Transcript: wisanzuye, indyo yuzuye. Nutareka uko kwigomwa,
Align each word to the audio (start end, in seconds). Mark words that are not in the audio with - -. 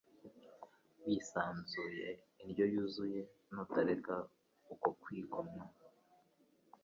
wisanzuye, 1.05 2.07
indyo 2.43 2.65
yuzuye. 2.73 3.21
Nutareka 3.53 4.15
uko 4.73 4.87
kwigomwa, 5.01 5.63